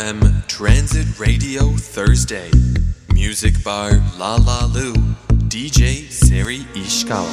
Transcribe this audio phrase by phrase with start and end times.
[0.00, 2.48] FM Transit Radio Thursday.
[3.12, 4.94] Music Bar La La Lu.
[5.48, 7.26] DJ Seri Ishikawa.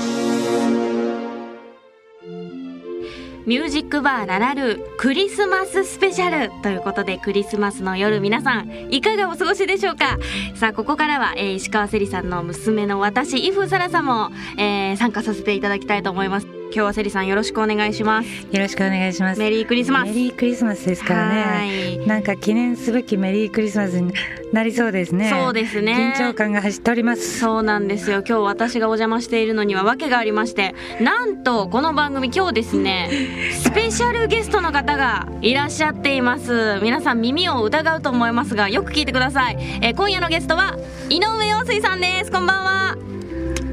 [3.46, 10.18] ミュージックバーララルクリスマススペシャルということでクリスマスの夜皆さんいかがお過ごしでしょうか？
[10.56, 19.40] さあここからは、えー石川せりさんの娘の私イフサラさんも、えー参加させていただきたいと思います今日はせりさんよろしくお願いしますよろしくお願いします。
[19.40, 22.04] メリークリスマスメリークリスマスですからね。
[22.06, 24.14] なんか記念すべきメリークリスマスに
[24.52, 25.30] なりそうですね。
[25.30, 27.40] そうですね緊張感が走っております。
[27.40, 33.10] そうなんですよ今日私がお邪魔しているのには訳がありましてなんとこの番組今日ですね
[33.52, 40.78] スペシャルゲストの方がいらっしゃっています皆さん耳を疑うと思いますがよく聞いてください、えー今夜のゲストは
[41.10, 42.98] 井上陽水さんですこんばんは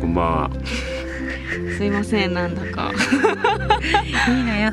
[0.00, 0.93] こんばんは。
[1.76, 2.92] すいませんなんだか。
[3.84, 4.72] いいのよ。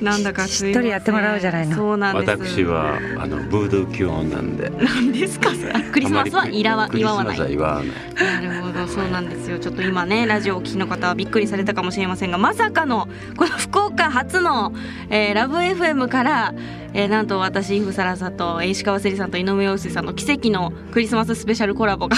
[0.00, 1.76] なんだかしっとりやってもらおうじゃないの。
[1.76, 2.30] そうなんです。
[2.30, 4.70] 私はあのブードゥー基本なんで。
[4.70, 5.50] 何ですか？
[5.92, 8.42] クリスマスは祝わクリス祝わないマスは祝わない。
[8.42, 14.72] なるほどそうなんですよちょっと今ねラジオをお聞きの方はびっくりされたかもしれませんがまさかのこの福岡初の、
[15.10, 16.54] えーラブ f m から、
[16.94, 22.16] えーなんと私イフサラさんとえー石川せりさんと井上陽水さんの奇跡のクリスマススペシャルコラボが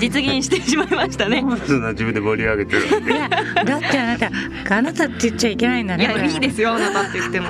[0.00, 1.44] 実現してしまいましたね。
[1.66, 2.82] そんな自分で盛り上げてる。
[3.12, 4.30] いや、だってあなた、
[4.76, 7.48] あなたって言っちゃいけないいいいですよあなたって言っても。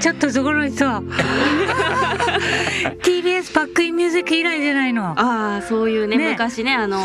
[0.00, 0.84] ちょっとそこの人。
[3.02, 5.10] TBS バックインミュージック以来じゃないの。
[5.18, 7.00] ああそういうねね昔ねあの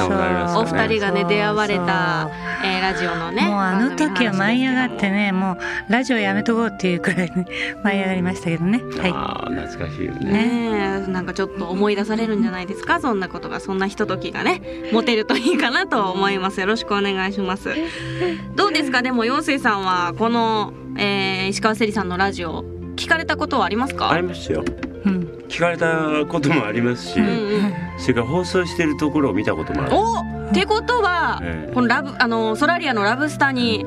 [0.59, 2.29] お二人がね出会われた
[2.63, 7.45] えーラジオのねもうあの時は舞い上がってねね、もうラジオやめとこうっていうくらいに
[7.83, 8.81] 舞い上がりましたけどね。
[8.99, 9.11] はい。
[9.11, 10.31] ああ懐かしいよね。
[10.31, 12.99] ねえなんかちょっと思い出されるんじゃないですか？
[12.99, 14.61] そんなことがそんなひとときがね
[14.91, 17.69] 持てるといいかなと思いますよろしくお願いします
[18.55, 19.01] どうですか？
[19.01, 22.63] でも陽水さんはこの、えー石川せりさんのラジオ
[22.95, 24.11] 聞かれたことはありますか？
[24.11, 24.63] ありますよ。
[25.05, 25.43] うん。
[25.47, 29.91] 聞かれたこともありますし、うんうんそれから放送してるところを見たこともある。
[29.95, 30.13] お
[30.49, 33.85] ってことは、ええこのラブあのソラリアのラブスターに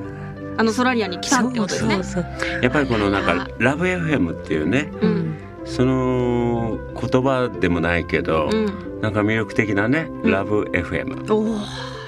[0.56, 2.62] あのソラリアに来たってことですねそうそうそう。
[2.62, 5.34] やっぱりこのなんかラブ FM っていうね、うん
[5.64, 11.58] その言葉でもないけど、うんなんか魅力的なね、うんラブ FM お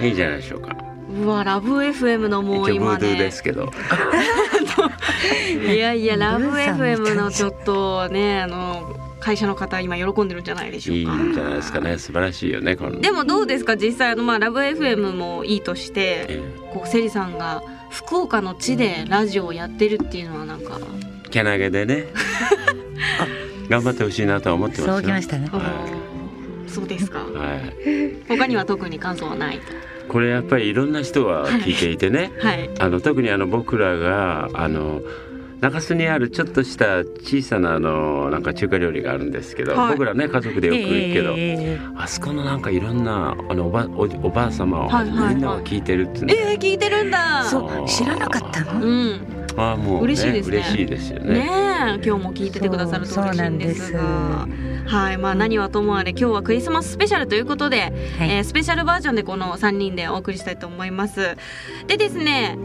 [0.01, 0.77] ーいいじゃないでしょうか。
[1.23, 3.71] うわラブ FM のもう今一応ブードゥーでねすけど。
[5.73, 11.99] いやいやラブ FM のちょっとねあの会社の方今喜んでるんじゃないでしょいういかんじゃないですかね。
[11.99, 13.01] 素晴らしいよねこの。
[13.01, 13.77] でもどうですか？
[13.77, 16.43] 実際あのまあラブ FM もいいとしてえ
[16.73, 20.79] こうセリさんが福岡の地でラジオをやってるっていうのはなんか、
[21.27, 22.07] えけなげでね。
[23.69, 24.95] 頑張ってほしいなとは思ってますよ。
[24.95, 25.49] そうきましたね。
[25.53, 25.61] は
[26.67, 28.17] そうですかはい。
[28.29, 29.73] 他には特に感想はないと
[30.11, 32.69] これやっぱりいろんな人が聞いていてね、はい。
[32.81, 35.03] あの特にあの僕らがあの
[35.61, 39.93] 中洲にあるちょっとした小さなあのなんか中華料理があるんですけど、はい。
[39.93, 45.35] 僕らね家族でよく行くけど、ええあそこのなんかいろんなあのおばおおばあ様をはいはいはい。
[45.37, 47.45] みんなが聞いてるっていうの、えー、聞いてるんだ。
[47.45, 48.85] そう、知らなかったの？
[48.85, 49.21] うん。
[49.57, 50.57] ああもう、ね、嬉しいですね。
[50.57, 51.35] 嬉しいですよね。
[51.35, 51.51] ね
[52.01, 54.01] え今日も聞いててくださると嬉しいんですが。
[54.01, 58.31] そうそうはいまあ何はともあれ今日はクリスマススペシャルということで、はい。
[58.31, 61.37] えースペシャルバージョンでこの3人でお送りしたいと思います。
[61.87, 62.57] でですね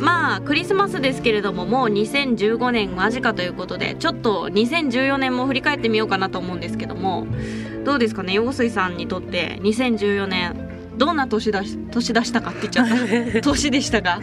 [0.00, 7.26] まあクリスマスですけれどももう2015年間近ということでちょっと2014年も振り返ってみようかなと思うんですけども
[7.84, 13.40] どうですかね陽水さんにとって2014年どんな年だし年出したかって言っちゃった。
[13.42, 14.20] 年でしたか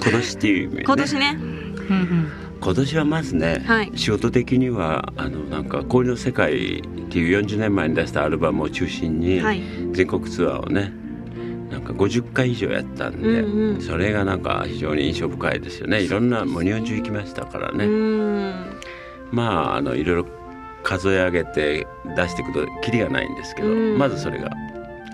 [0.00, 1.36] 今年っていうね、今年ね。
[1.38, 2.32] うんうん。
[2.64, 3.92] 今年はまずね、はい。
[3.94, 9.60] 仕事的にはあのなんか「氷の世界」っていう40年前に出したアルバムを中心に、はい。
[9.92, 10.90] 全国ツアーをね
[11.70, 13.80] なんか50回以上やったんで、うんうん。
[13.82, 16.00] それがなんか非常に印象深いですよね。
[16.00, 17.86] いろんなもう日本中行きましたからうね、
[19.30, 20.26] まああのいろいろ
[20.82, 21.86] 数え上げて
[22.16, 23.98] 出していくとキリがないんですけど、うん。
[23.98, 24.50] まずそれが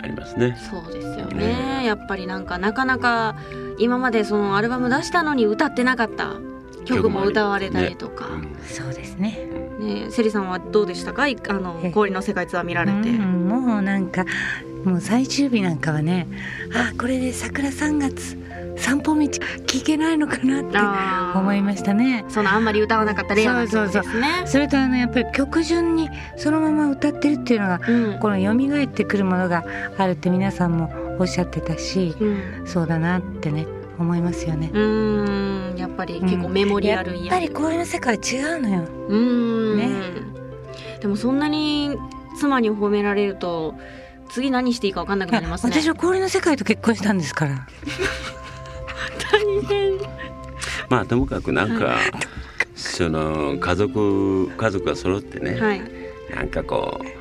[0.04, 0.56] ありますね。
[0.70, 1.84] そうですよね。
[1.84, 3.34] やっぱりなんかなかなか
[3.80, 6.36] 今までそのアルバム出したのに歌ってなかった
[6.84, 9.48] 曲も歌われたりとか、うんそうですね。
[9.80, 11.28] ねセリさんはどうでしたか？
[11.28, 14.24] いあのえ氷の世界ツアー見られて、うん、もうなんか
[14.84, 16.26] もう最終日なんかはね
[16.74, 18.38] あこれで桜3月
[18.76, 22.24] 散歩道聞けないのかなって思いましたね。
[22.28, 24.42] そのあんまり歌わなかったレアな曲ですね。
[24.46, 28.18] それとあのやっぱり曲順にそのまま歌ってるっていうのがうん。
[28.20, 29.64] この蘇ってくるものが
[29.98, 32.66] あるって皆さんもおっしゃってたしうん。
[32.66, 33.66] そうだなってね
[34.02, 34.70] 思いますよね。
[34.72, 35.78] うーん。
[35.78, 38.82] やっぱり結構メモリアルにやっぱり氷の世界は違うのよ。
[39.08, 39.76] うーん。
[39.76, 39.90] ね。
[41.00, 41.96] でもそんなに
[42.38, 43.74] 妻に褒められると
[44.30, 45.72] 次何していいか分かんなくなりますね。
[45.72, 47.66] 私は氷の世界と結婚したんですから。
[49.32, 49.98] 大変。
[50.88, 51.96] まあともかくなんか、
[52.74, 55.82] その家族家族が揃ってね、はい。
[56.34, 57.19] なんかこう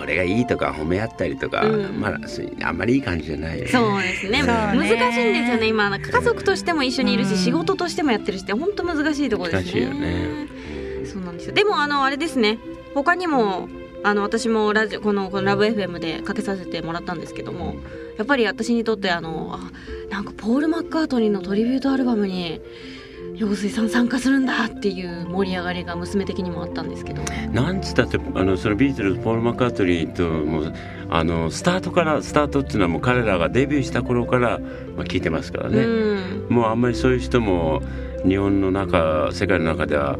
[0.00, 2.00] これがいいとか褒め合ったりとか、うん。
[2.00, 2.18] まあ
[2.66, 3.58] あんまりいい感じじゃない。
[3.58, 4.38] よねそうですね。
[4.38, 7.36] そう難しいねんですよね今家族としても一緒にいるし、うん。
[7.36, 9.80] 仕事としてもやってるしって本当難しいところですね。
[9.82, 10.48] 難しいよね。
[11.04, 11.54] そうなんですよ。
[11.54, 12.58] でもあのあれですね。
[12.94, 13.68] 他にも
[14.02, 17.76] あの私もラジオこのこのラブ FM でかけさせてもらったんですけども
[18.16, 19.70] やっぱり私にとってあのあ
[20.10, 22.62] なんかポール・マッカートニーのトリビュートアルバムに
[23.40, 27.22] 陽水さん参加するんだっていう盛り上がりが娘的にもあったんですけど。
[27.54, 30.74] なんつったってあのそのビートルズポール・マッカートニーともう
[31.08, 34.58] あのスタートからスタートっていうのはもう彼らがデビューした頃から、
[34.94, 36.54] まあ、聞いてますからね、うん。
[36.54, 37.80] もうあんまりそういう人も
[38.28, 40.18] 日本の中世界の中では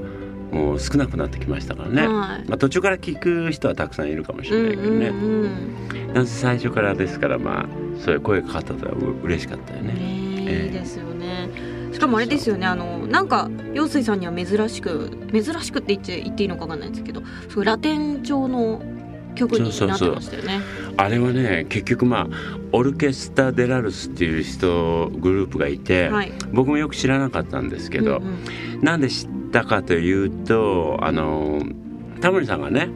[0.50, 2.48] もう少なくなってきましたからね、はい。
[2.48, 7.66] まあ、途中から聞く人はたくさんいるかもしうんれないけどね、うんうんなんせ最初からですからまあ
[8.00, 9.92] そういう声がかかったとはう嬉しかったよね。
[9.92, 9.98] ね
[10.48, 11.48] ええいいですよね。
[11.54, 11.69] し
[12.00, 18.82] かもあれですよねあのなんか陽水さんには珍しく珍しくって言って言っていいのかわかんないんですけどそうラテン調の
[19.34, 20.60] 曲になってましたよね。
[20.96, 22.26] あれはね結局まあ
[22.72, 26.32] オルケスタ・デラルスっていう人グループがいて、はい。
[26.52, 28.82] 僕もよく知らなかったんですけど、うんうん。
[28.82, 31.62] なんで知ったかというとあの
[32.20, 32.90] タモリさんがね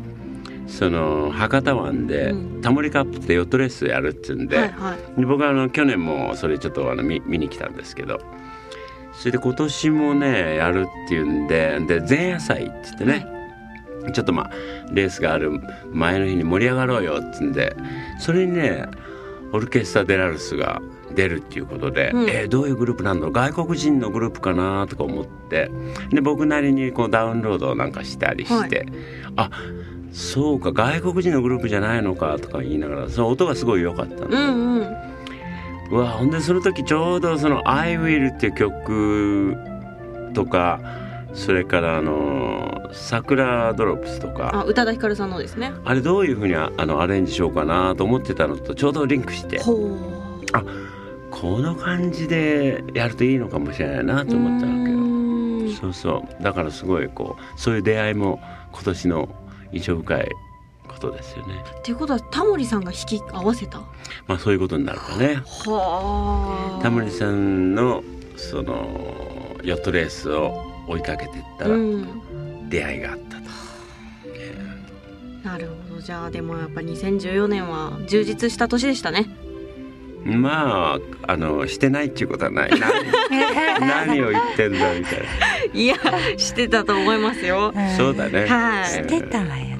[0.66, 2.60] その博多湾で、うん。
[2.62, 5.20] タモリカップってヨットレースやるっていうんで,、はいはい。
[5.20, 8.20] で僕はあの去年もそれちょっとあの見見に来たんですけど
[9.18, 13.26] それで今年もねやるっていうんでで前夜祭って言ってね、
[14.12, 14.50] ちょっとまあ
[14.92, 15.60] レースがある
[15.92, 17.74] 前の日に盛り上がろうよっつんで
[18.18, 18.86] それにね
[19.52, 20.82] オルケスタ・デラルスが
[21.14, 22.28] 出るっていうことで、うん。
[22.28, 25.70] えーどういうグループなんだろう外国人のグループかなとか思って。
[26.10, 28.86] で僕なりにこうダウンロードなんかしたりして、
[29.36, 29.50] あ
[30.12, 35.13] そうか外国人のグループじゃないのかとか言いながらその音がすごい良かったんで、うんうん
[35.90, 39.56] うわほんでその時ちょうどその「I Will」っていう曲
[40.34, 40.80] とか
[41.34, 44.50] それからあの「桜ドロップス」とか。
[44.54, 45.72] あ宇多田ヒカルさんのですね。
[45.84, 49.60] あれどういうふうにああのアレンジしようかなと思ってたのとちょうどリンクして。
[49.60, 49.96] ほ
[51.30, 54.98] この感じでやるといいのかもしれないなうと思ったわけよ。
[54.98, 56.42] うそうそう。
[56.42, 58.40] だからすごいこうそういう出会いも
[58.72, 59.28] 今年の
[59.72, 60.28] 印象深い
[61.06, 61.64] ことですよね。
[61.78, 63.78] っていうことはタモリさんが弾き合わせた？
[64.26, 65.42] まあそういうことになるかね。
[65.66, 68.02] はあタモリさんの
[68.36, 70.52] そのヨットレースを
[70.88, 73.44] 追いかけていったらうん出会いがあったと。
[75.48, 79.26] なるほどじゃあでもやっぱ2014年は充実した年でしたね
[80.24, 82.70] まああのしてないっていうことはない。
[82.70, 82.80] 何
[84.08, 85.22] 何を言ってんだみたい
[85.74, 85.96] いや
[86.38, 87.94] してたと思いますよな。
[87.94, 88.46] そうだね。
[88.46, 89.73] はい知ってたわよね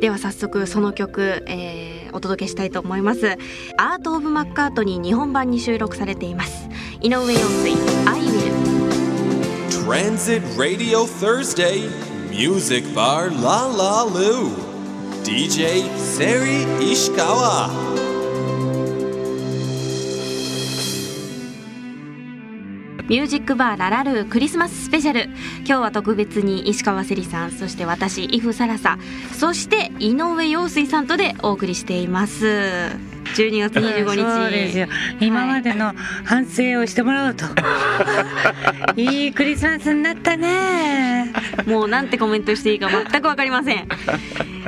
[0.00, 3.36] では早速その曲、えーお届けしたいと思います
[3.78, 6.68] アート・オブ・マッカートニー日本版に収録されています
[7.00, 7.72] 井上陽水
[8.06, 8.50] 「I will
[9.86, 11.88] Transit Radio Thursday
[12.30, 14.50] Music Bar La La Lu
[15.24, 17.89] DJ Seri Ishikawa
[23.10, 25.24] ミュージックバーララルークリスマススペシャル。
[25.64, 28.98] 今日は特別に石川せりさんそして私イフサラサ
[29.32, 32.46] そして井上陽水さんとでお送りしています。
[33.34, 34.22] 12月25日。
[34.22, 34.86] そうですよ。
[35.18, 35.92] 今までの
[36.24, 37.46] 反省をしてもらおうと、
[38.94, 41.32] い、いクリスマスになったね。
[41.66, 43.88] もうなんてコメントしていいか全くわかりません。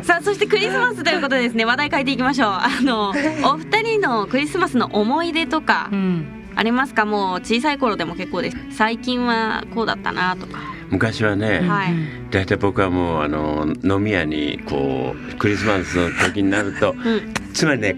[0.03, 2.51] さあそしてクリスマスということでですね話題変えていきましょう。
[2.51, 3.11] あの
[3.49, 7.05] お二人のクリスマスの思い出とかうんありますか？
[7.05, 8.57] もう小さい頃でも結構です。
[8.71, 10.61] 最近はこうだったなとか。
[10.91, 11.95] 昔はね、はい。
[12.31, 17.35] 大体僕はもうあの飲み屋にこうクリスマスの時になるとうん。
[17.55, 17.97] つまりね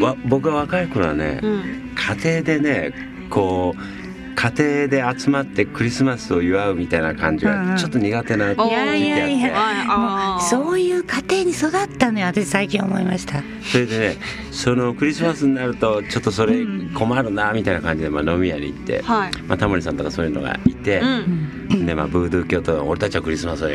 [0.00, 1.94] わ僕が若い頃はね、うん。
[1.94, 2.92] 家庭でね
[3.30, 3.97] こう
[4.38, 7.66] 家庭で集まってクリスマスを祝うみたいな感じうんうん。
[7.70, 9.48] がちょっと苦手な時期おあって、いやいやいや。
[9.52, 10.44] はいあー。
[10.44, 13.42] そういう家庭に育ったのよ私最近思いました。
[13.64, 14.16] それでね
[14.52, 16.64] そのクリスマスになるとちょっとそれ
[16.94, 19.32] 困るなみたいな感じで、まあ、飲み屋に行って、はい。
[19.48, 21.86] まあ、タモリさんとかそういうのがいて、うん。
[21.86, 23.68] でまあ、ブードゥー教徒俺たちはクリスマスを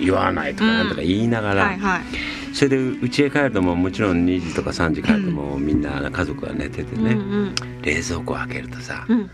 [0.00, 2.54] 祝わないとかなんとか言いながら、はいはい。
[2.54, 7.54] それで家へ帰るともうもちろん2時とか3時帰るともうみんな家族が寝ててうんね、うん。
[7.82, 9.28] 冷蔵庫を開けるとさ、うん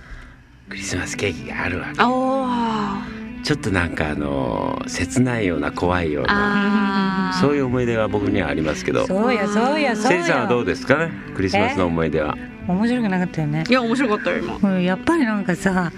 [0.73, 3.43] クリスマスケーキがあるわけ。
[3.45, 9.07] ちょっとなんかあの切ないような怖いようなそういう思い出が僕にはありますけど。
[9.07, 11.12] そうやそうやそうセリさんはどうやですかね？
[11.35, 12.35] クリスマスの思い出は。
[12.67, 13.64] 面白くなかったよね。
[13.69, 14.71] いや面白かったよ今。
[14.71, 15.93] うんやっぱりなんかさ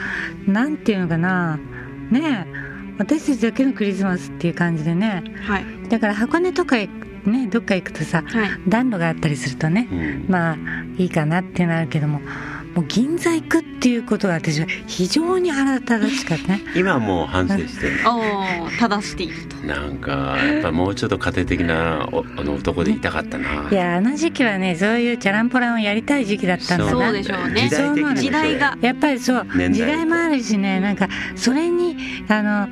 [0.44, 1.56] なんていうのかな。
[2.10, 2.64] ねえ。
[2.98, 5.22] 私たちだけのクリスマスっていう感じでね。
[5.46, 5.64] はい。
[5.88, 6.88] だから箱根とかへ
[7.24, 8.50] ねどっか行くとさはい。
[8.68, 10.24] 暖炉があったりするとねうん。
[10.28, 10.56] まあ
[10.96, 12.20] いいかなってなるけども
[12.74, 16.62] もう銀座行くっていうことが私は非常に腹立たしかったね。
[16.74, 18.00] 今はもう反省してる。
[18.06, 19.56] おお正していると。
[19.66, 23.68] なんかやっぱもうちょっと家庭的なおあの男でいたかったな。
[23.70, 26.90] いやあの時期はねそういうチャランポランをやりたい時期だったんだな。
[26.90, 27.68] そうでしょうね。
[27.68, 28.76] 時代的にも時代が。
[28.80, 31.96] やっぱりそう時代もあるしねなんかそれに
[32.28, 32.68] あの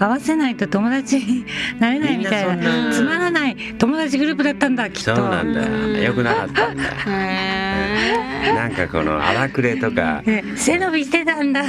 [0.00, 1.44] 合わせないと友達に
[1.78, 5.14] なれないみたいなつまらない友達グループだったんだきっと。
[5.14, 5.60] そうなんだ。
[5.60, 6.72] うんよくなかった。
[6.72, 6.76] ん。
[6.76, 10.22] だへなんかこの荒くれとか。
[10.24, 11.64] ね背伸びしてたんだ。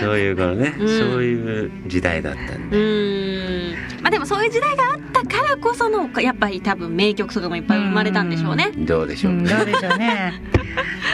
[0.00, 0.88] そういうこのね、うん。
[0.88, 4.02] そういう時代だったんえで、うん。
[4.02, 8.70] まあでもそういう時代があったからこそのやっぱり多分名曲とかもいっぱい生まれたんでしょうね。
[8.76, 10.40] どうでしょう、うんどうでしょうね。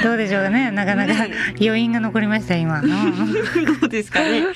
[0.03, 0.71] どうでしょうね。
[0.73, 1.13] なかなか
[1.61, 4.41] 余韻が残りました今、う んどうですかね。
[4.43, 4.53] どう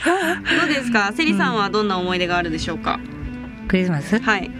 [0.68, 1.12] ですか？
[1.14, 2.98] セリさんはどんな思い出があるでしょうか、
[3.68, 4.18] クリスマス？
[4.20, 4.50] はい。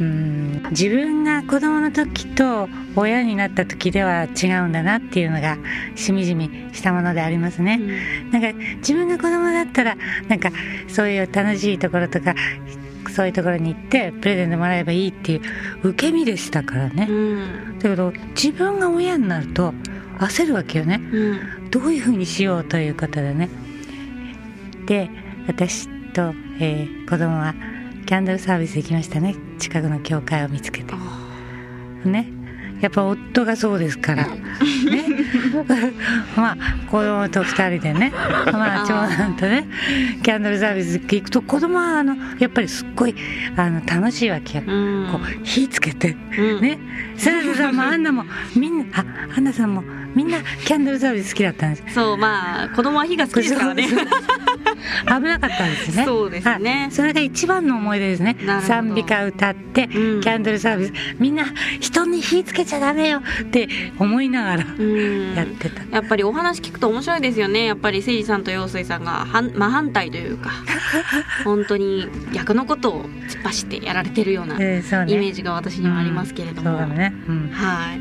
[0.00, 0.62] うん。
[0.70, 5.58] 自分が子供の時と親になった時では違うんだなっていうのが
[5.94, 7.80] しみじみしたものでありますね、
[8.32, 9.96] なんか自分が子供だったら
[10.28, 10.50] なんか
[10.88, 12.34] そういう楽しいところとか
[13.10, 17.78] そういうところに行ってプレゼントもらえばいいっていう受け身でしたからね、うん。
[17.78, 19.72] だけど自分が親になると
[20.18, 21.00] 焦るわけよね。
[21.12, 21.70] うん。
[21.70, 23.48] どういうふうにしようということでね。
[24.86, 25.10] で
[25.46, 27.54] 私と、えー子供は
[28.06, 29.34] キャンドルサービス行きましたね。
[29.58, 30.94] 近くの教会を見つけて。
[32.04, 32.28] ね。
[32.80, 34.26] やっぱ夫がそうですから。
[34.26, 34.36] ね
[36.36, 36.56] まあ
[36.90, 38.12] 子供と二人でね。
[38.52, 39.66] まあ長男とね
[40.22, 43.14] キャンドルサービス行くと子供はあのやっぱりすっごい
[43.56, 45.08] あの楽しいわけよ、うん。
[45.12, 46.16] こう火つけて。
[46.38, 46.60] うん。
[46.60, 46.78] ね。
[47.16, 48.24] それでさもアンナも
[48.56, 49.04] みんなあ
[49.36, 49.84] アンナさんも
[50.14, 51.94] みんなキャンドルサービス好きだったんです。
[51.94, 53.88] そうまあ子供は火が好きですからね。
[55.06, 56.04] 危なかったんですね。
[56.04, 56.80] そうですね。
[56.82, 56.90] はい。
[56.90, 58.36] それが一番の思い出ですね。
[58.62, 59.88] 賛美歌歌って、ん。
[59.88, 61.44] キャンドルサービスみんな
[61.80, 63.68] 人に火つけちゃダメよって
[63.98, 65.34] 思いながらうん。
[65.34, 67.64] やってた、やっぱりお話聞くと面白いですよね。
[67.64, 70.50] やっぱりせいじさんと陽水さんが反真反対というか。
[71.44, 78.00] 本当に逆のことを突っ走ってやられてるようなイメージが私にはありますけれども、そうだね、うん、はい。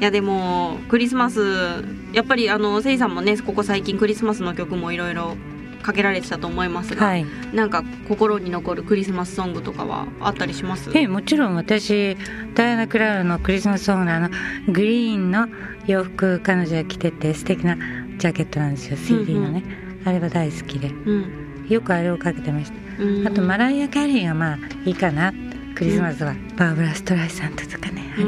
[0.00, 5.36] いやでもクリスマスやっぱりあのせいさんもねここ最近クリスマスの曲もいろいろ
[5.82, 7.26] かけられてたと思いますが、はい。
[7.52, 10.90] なんか心に残るクリスマスソングとかはあったりします？
[10.94, 12.16] ええもちろん私
[12.54, 14.30] ダイアナ・クラウンのクリスマスソングのあの
[14.68, 15.48] グリーンの
[15.86, 17.76] 洋服彼女が着てて素敵な
[18.18, 18.96] ジャケットなんですよ。
[18.96, 19.62] CD のね、
[20.04, 20.88] あれは大好きで。
[20.88, 21.66] うん。
[21.68, 23.02] よくあれをかけてました。
[23.02, 25.32] うんあとマライア・キャリーがまあいいかな。
[25.74, 28.27] クリスマスは、バーブラ・ストライサンドとかねありますねう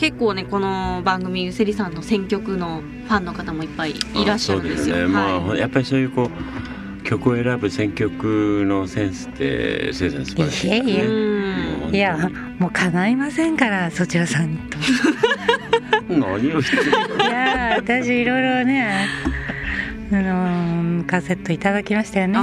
[0.00, 4.96] 結構ねこの番組セリさんの選曲のファンの方もいっぱいいらっしゃるんですよ。
[4.96, 5.58] そうね、まあはい。
[5.58, 14.78] やっぱりそういうこう曲を選ぶ選曲のセンスってせいさん素晴らしいいえいえうんいやもう叶いませんからそちらさんと。
[16.08, 16.82] 何を言ってる
[17.18, 19.06] いや私いろいろね
[20.12, 22.38] あのカセットいただきましたよね。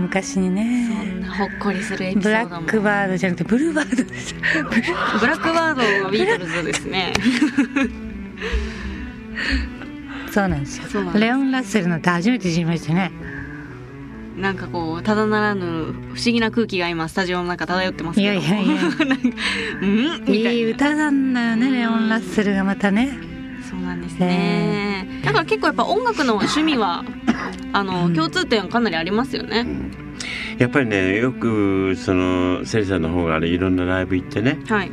[0.00, 1.04] 昔にそね。
[1.04, 2.66] んなほっこりするエピソブラードも。
[2.66, 4.04] ックバードじゃなくてブルーバード。
[4.04, 7.12] ですブラックバードはビートルズですね。
[10.30, 11.12] そうなんですよ。
[11.14, 13.10] レオン・ラッセルなんて初めて知りましたね。
[14.36, 15.66] なんかこうただならぬ不
[16.16, 18.32] 思議な空気が今スタジオの中漂ってますけど。
[18.32, 18.74] いやいやいや。
[19.82, 20.34] うん？
[20.34, 20.50] いな。
[20.50, 23.10] いい歌なんだよねレオン・ラッセルがまたね。
[23.68, 25.06] そうなんですね。
[25.24, 27.04] だから結構やっぱ音楽の趣味は
[27.72, 29.64] あの、共通点はかなりありますよね、
[30.60, 34.58] やっぱりねよくそのセリさんの方があれいろんなライブ行ってね。
[34.68, 34.90] はい。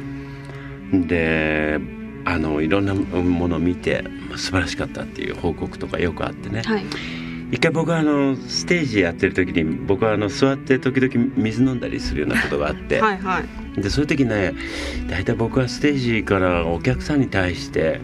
[0.93, 1.77] で
[2.23, 4.05] あのいろんなものを見て
[4.37, 6.85] 素晴らしかったっていう報告とかよくあってね、はい。
[7.51, 13.81] 一回僕はあのステージやってる時に僕はあの座って時々水飲んだりするようなことがあって、はいはい。
[13.81, 14.53] でそういう時ね
[15.09, 17.99] 大体僕はステージからお客さんに対して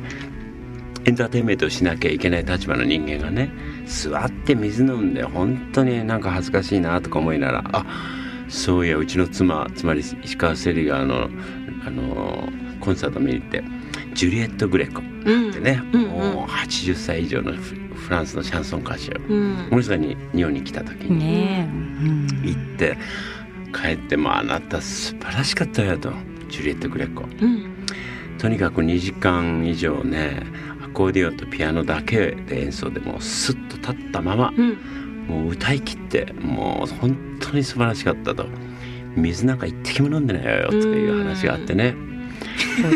[1.05, 3.51] エンターテインメントをしなきゃいけない立場の人間がね
[3.85, 7.85] 座って水飲んで本当になんか恥ずかしいなとか思いながらあ
[8.49, 11.29] そういやうちの妻つまり石川セリがあの
[11.85, 12.47] あの
[12.79, 13.63] コンサート見に行って
[14.13, 19.67] ジュリエット・グレコうんってね、うんうんもう80歳以上のフフランスのシャンソン歌手うん。
[19.69, 22.27] この人がに日本に来た時にねえ、うん。
[22.43, 22.97] 行って
[23.73, 26.11] 帰って「まああなた素晴らしかったよ」と
[26.49, 27.23] ジュリエット・グレコ。
[27.23, 27.73] うん。
[28.37, 34.77] とにかく2時間以上ねアコーディオンとピアノだけで演奏でもうスッと立ったままうん。
[35.27, 38.45] もう歌い切ってもう本当に素晴らしかったと。
[39.15, 41.95] 水なんか一滴も飲んでないよとかいう話があってね。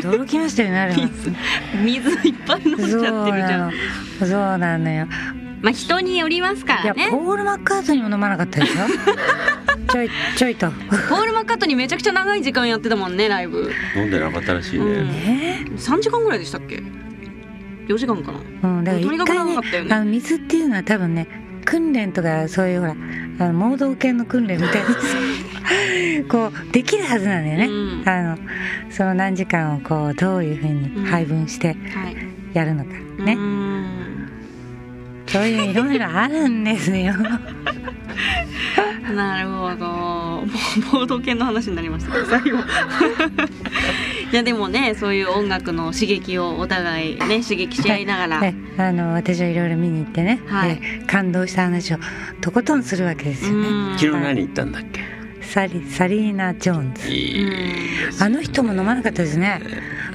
[0.01, 1.09] 驚きましたよねあれは。
[1.83, 3.71] 水いっぱい飲んじゃってるじゃなん。
[3.71, 3.71] の
[4.19, 5.07] そうなのよ。
[5.61, 8.81] まあ人によりますかいやらねポール・マッカートニーも飲まなかったでしょ？
[9.91, 10.69] ちょいちょいと。
[10.69, 13.71] ポール・マッカートニーめちゃくちゃ長い時間やってたもんねライブ。
[13.95, 15.07] 飲んでなかったらしいね、うん。
[15.07, 15.65] ね。
[15.77, 16.81] 3時間ぐらいでしたっけ？
[17.87, 18.39] 4時間かな？
[18.69, 19.95] うん、だからとにかく一回ね長かったよね。
[19.95, 21.27] あの水っていうのは多分ね
[21.65, 22.95] 訓練とかそういうほらあ
[23.47, 24.81] の盲導犬の訓練みたい
[26.17, 27.69] に こうできるはずなんだよね、う
[28.03, 28.09] ん。
[28.09, 28.37] あの
[28.89, 32.15] その何時間をこうどういうふうに配分してはい。
[32.53, 34.29] やるのか、ね、うーん
[35.27, 37.13] そういういろいろあるんですよ。
[39.13, 39.85] なるほど。
[39.85, 40.47] もう
[40.91, 42.13] ボード犬の話になりました。
[42.13, 42.57] けど最後
[44.31, 50.79] いやでもねそういう音楽の刺激をお互いね刺激し合いながら、ねあの私はいろいろ見に行ってね、はい。
[50.79, 51.97] で感動した話を
[52.41, 53.67] とことんするわけですよね。
[53.67, 53.97] うん。
[53.97, 55.01] 昨日何言ったんだっけ？
[55.41, 57.49] サリサリーナ・ジョーンズいい
[58.19, 59.61] あの人も飲まなかったですね。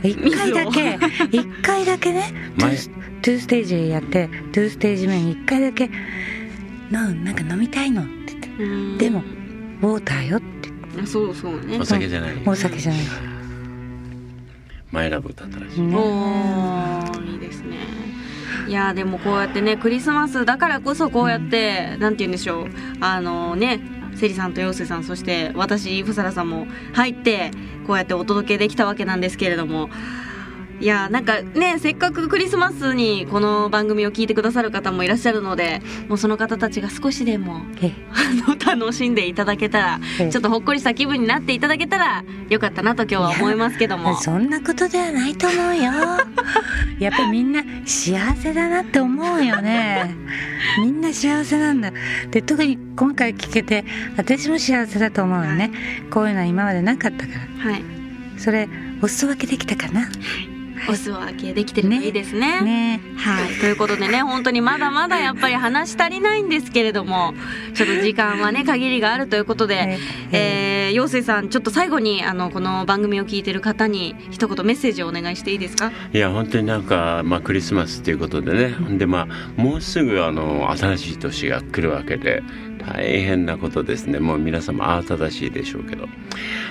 [0.02, 0.98] 一回だけ
[1.32, 5.90] 一回だけねトゥ前ーストゥーステージやってトゥーステージ目に一回だけ
[6.92, 8.48] 「のなんか飲みたいの」って言って。
[8.62, 8.98] うん。
[8.98, 9.24] でも
[9.82, 10.68] 「ウォーターよ」って。
[11.02, 11.78] あそうそうね。
[11.80, 12.34] お酒じゃない。
[12.44, 13.00] お酒じゃない
[14.92, 17.78] マイラブ歌ったらしい、ねおいいですね。
[18.68, 22.66] いやでもこうやってねクリスマスだからこそこうやって、なんて言うんでしょう。
[23.00, 23.80] あのね
[24.14, 27.50] セリさんと陽水さんそして私ふさらさんも入って
[27.86, 29.88] こうやってお届けできたわけなんですけれども。
[30.82, 40.30] いやなんかねせっかくクリスマスにこの番組を聞いてくださる方もいらっしゃるのでもうその方たちが少しでもえあの楽しんでいただけたらええ。
[40.30, 44.16] ちょっとほっこりした気分になっていただけたらよかったなと今日は思いますけども。
[44.16, 45.92] そんなことではないと思うよ。
[46.98, 50.16] やっぱりみんな幸せだなって思うよね。
[50.80, 51.92] みんな幸せなんだ。
[52.32, 53.84] で特に今回聞けて
[54.16, 55.70] 私も幸せだと思うよね。
[56.10, 57.34] こういうのは今までなかったか
[57.64, 57.70] ら。
[57.70, 57.84] はい。
[58.36, 58.68] それ
[59.00, 60.08] お裾分けできたかな
[60.88, 62.60] お裾分けできてるといいですね。
[62.62, 63.00] ね。
[63.16, 67.34] はい、ということでね本当にまだまだやっぱり話足りないんですけれども
[67.74, 69.98] ちょっと時間はね限りがあるということで、
[70.32, 75.92] えー、陽水さんちょっと最後にあのこの番組を聞いてる方に一言メッセージをお願いしていいですか？
[76.12, 78.98] いや本当になんか、まあ、クリスマスっていうことでね。
[78.98, 82.42] でまあもうすぐあの新しい年が来るわけで
[82.86, 84.18] 大変なことですね。
[84.18, 86.08] もう皆様慌ただしいでしょうけど。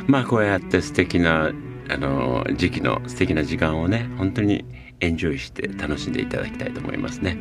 [0.07, 1.51] まあこうやって素敵な
[1.89, 4.65] あの時期の素敵な時間をね本当に
[4.99, 7.37] エンジョイして楽しんでいただきたいと思いますね。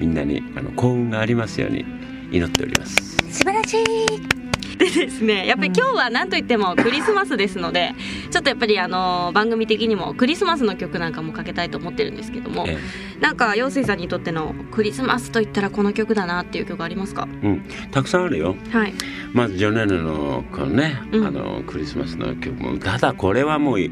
[0.00, 1.84] みんなにあの幸運がありますように
[2.32, 3.16] 祈っております。
[3.30, 4.45] 素晴らしい。
[4.78, 7.94] でですねやっぱり今日は何といってもクリスマスですので
[8.30, 12.78] ちょっとやっぱりあの番組的にもクリスマスの曲なんかもかけたいと思ってるんですけどもえ
[13.20, 17.26] なんか陽水さんにとってのクリスマスといったらこの曲だなっていう曲ありますか？
[17.42, 17.62] うん。
[17.90, 18.56] たくさんあるよ。
[18.70, 18.92] はい。
[19.32, 21.26] まずジョネルのこのね、うん。
[21.26, 23.90] あのクリスマスの曲もただこれはもうい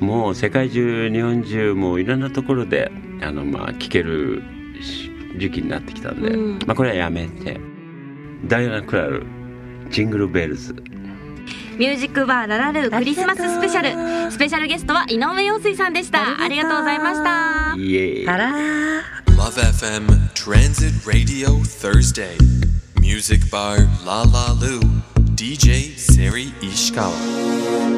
[0.00, 4.42] もう世界中日本中もういろんなところであのまあ聴ける
[4.80, 6.58] し時期になってきたんで、うん。
[6.66, 7.60] まあこれはやめて。
[8.46, 9.26] ダイアナ・クラル
[9.90, 10.72] ジングルベルズ
[11.78, 22.36] ミュージックバーララルークリスマススペシャルスペシャルゲストは井上陽水さんでしたありがとうございましたイエーイあらー Love FM Transit Radio Thursday.
[23.00, 24.80] Music Bar La La Lu.
[25.36, 27.97] DJ Seri Ishikawa.